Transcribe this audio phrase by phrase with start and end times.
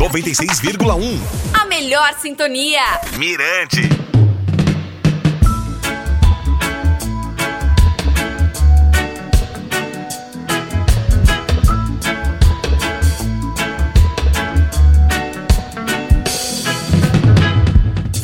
[0.00, 1.18] 96,1.
[1.52, 2.80] A melhor sintonia.
[3.18, 3.82] Mirante.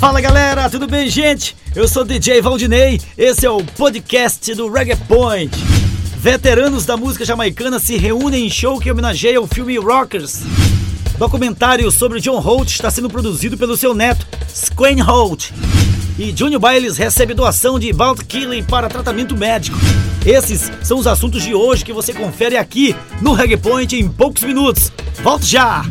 [0.00, 1.54] Fala galera, tudo bem, gente?
[1.74, 5.54] Eu sou DJ Valdinei, esse é o podcast do Reggae Point.
[6.16, 10.40] Veteranos da música jamaicana se reúnem em show que homenageia o filme Rockers.
[11.19, 15.51] Documentário sobre John Holt está sendo produzido pelo seu neto, Squane Holt.
[16.19, 19.79] E Junior Biles recebe doação de Bout Killing para tratamento médico.
[20.24, 24.43] Esses são os assuntos de hoje que você confere aqui no Reggae Point em poucos
[24.43, 24.93] minutos.
[25.23, 25.84] Volte já!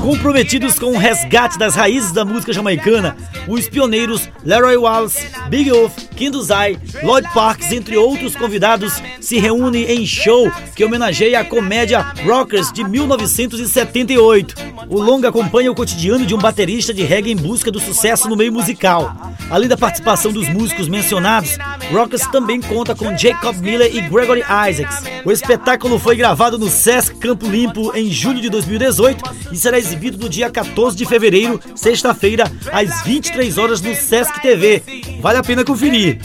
[0.00, 3.16] Comprometidos com o resgate das raízes da música jamaicana,
[3.46, 10.06] os pioneiros Leroy Wallace, Big Wolf, Kinduzai, Lloyd Parks, entre outros convidados, se reúnem em
[10.06, 14.54] show que homenageia a comédia Rockers de 1978.
[14.88, 18.36] O longa acompanha o cotidiano de um baterista de reggae em busca do sucesso no
[18.36, 19.14] meio musical.
[19.50, 21.56] Além da participação dos músicos mencionados,
[21.90, 25.04] Rockers também conta com Jacob Miller e Gregory Isaacs.
[25.24, 30.18] O espetáculo foi gravado no Sesc Campo Limpo em julho de 2018 e será exibido
[30.18, 34.82] no dia 14 de fevereiro, sexta-feira, às 23 horas no Sesc TV.
[35.20, 36.18] Vale a pena conferir.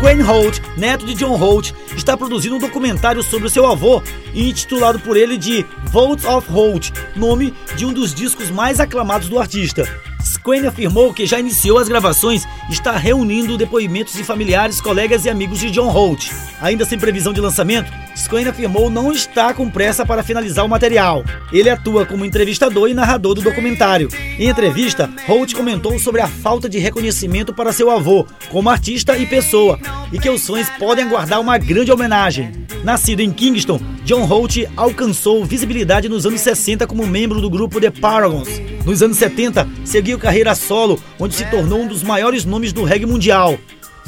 [0.00, 4.02] Squane Holt, neto de John Holt, está produzindo um documentário sobre seu avô,
[4.34, 9.38] intitulado por ele de Vault of Holt, nome de um dos discos mais aclamados do
[9.38, 9.86] artista.
[10.24, 15.28] Squane afirmou que já iniciou as gravações e está reunindo depoimentos de familiares, colegas e
[15.28, 16.30] amigos de John Holt.
[16.62, 21.24] Ainda sem previsão de lançamento, Squane afirmou não estar com pressa para finalizar o material.
[21.52, 24.08] Ele atua como entrevistador e narrador do documentário.
[24.38, 29.26] Em entrevista, Holt comentou sobre a falta de reconhecimento para seu avô, como artista e
[29.26, 29.78] pessoa,
[30.12, 32.52] e que os fãs podem aguardar uma grande homenagem.
[32.84, 37.90] Nascido em Kingston, John Holt alcançou visibilidade nos anos 60 como membro do grupo The
[37.90, 38.48] Paragons.
[38.84, 43.06] Nos anos 70, seguiu carreira solo, onde se tornou um dos maiores nomes do reggae
[43.06, 43.58] mundial.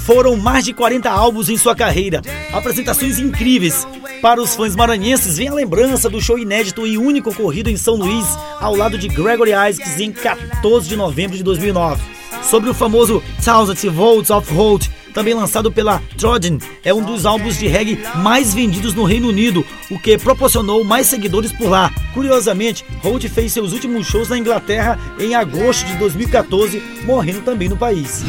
[0.05, 3.87] Foram mais de 40 álbuns em sua carreira, apresentações incríveis.
[4.21, 7.95] Para os fãs maranhenses, vem a lembrança do show inédito e único ocorrido em São
[7.95, 8.27] Luís,
[8.61, 12.03] ao lado de Gregory Isaacs em 14 de novembro de 2009.
[12.43, 17.57] Sobre o famoso Thousand Volts of Holt, também lançado pela Trojan, é um dos álbuns
[17.57, 21.93] de reggae mais vendidos no Reino Unido, o que proporcionou mais seguidores por lá.
[22.13, 27.77] Curiosamente, Holt fez seus últimos shows na Inglaterra em agosto de 2014, morrendo também no
[27.77, 28.25] país.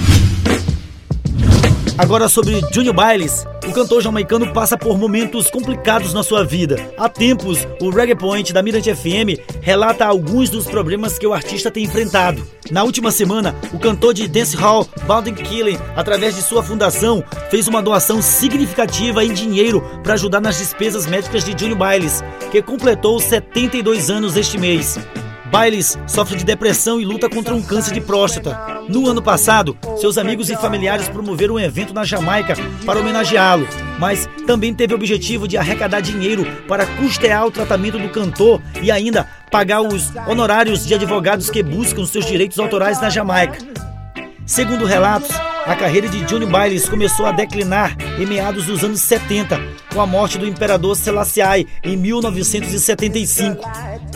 [1.96, 3.46] Agora sobre Junior Biles.
[3.68, 6.76] O cantor jamaicano passa por momentos complicados na sua vida.
[6.98, 11.70] Há tempos, o Reggae Point da Mirante FM relata alguns dos problemas que o artista
[11.70, 12.46] tem enfrentado.
[12.72, 17.82] Na última semana, o cantor de dancehall Bounding Killing, através de sua fundação, fez uma
[17.82, 24.10] doação significativa em dinheiro para ajudar nas despesas médicas de Junior Biles, que completou 72
[24.10, 24.98] anos este mês.
[25.54, 28.82] Biles sofre de depressão e luta contra um câncer de próstata.
[28.90, 33.68] No ano passado, seus amigos e familiares promoveram um evento na Jamaica para homenageá-lo,
[34.00, 38.90] mas também teve o objetivo de arrecadar dinheiro para custear o tratamento do cantor e
[38.90, 43.60] ainda pagar os honorários de advogados que buscam seus direitos autorais na Jamaica.
[44.48, 45.30] Segundo relatos,
[45.66, 49.60] a carreira de Johnny Biles começou a declinar em meados dos anos 70,
[49.94, 53.62] com a morte do imperador Selassie em 1975.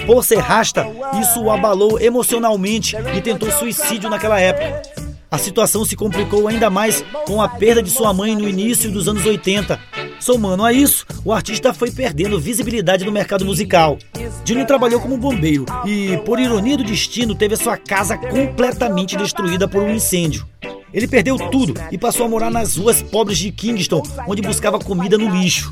[0.05, 0.85] Por ser rasta,
[1.21, 4.81] isso o abalou emocionalmente e tentou suicídio naquela época.
[5.29, 9.07] A situação se complicou ainda mais com a perda de sua mãe no início dos
[9.07, 9.77] anos 80.
[10.19, 13.97] Somando a isso, o artista foi perdendo visibilidade no mercado musical.
[14.45, 19.67] Jimmy trabalhou como bombeiro e, por ironia do destino, teve a sua casa completamente destruída
[19.67, 20.47] por um incêndio.
[20.97, 25.15] Ele perdeu tudo e passou a morar nas ruas pobres de Kingston, onde buscava comida
[25.15, 25.71] no lixo.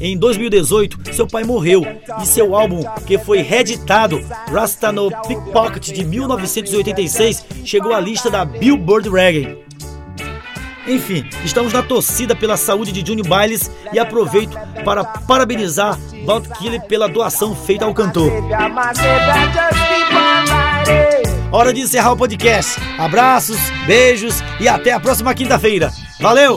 [0.00, 1.82] Em 2018, seu pai morreu
[2.22, 4.18] e seu álbum, que foi reeditado,
[4.50, 9.65] Rasta no Pickpocket de 1986, chegou à lista da Billboard Reggae.
[10.86, 16.80] Enfim, estamos na torcida pela saúde de Juni Biles e aproveito para parabenizar Bout Killer
[16.82, 18.30] pela doação feita ao cantor.
[21.50, 22.80] Hora de encerrar o podcast.
[22.98, 25.92] Abraços, beijos e até a próxima quinta-feira.
[26.20, 26.56] Valeu!